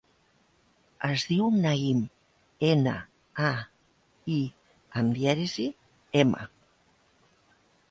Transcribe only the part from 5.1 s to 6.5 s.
dièresi, ema.